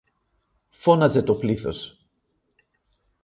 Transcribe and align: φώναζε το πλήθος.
φώναζε 0.69 1.23
το 1.23 1.33
πλήθος. 1.35 2.07